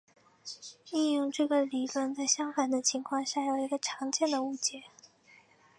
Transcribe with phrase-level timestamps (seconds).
[0.89, 4.85] 应用这个理论在相反的情况下有一个常见的误解。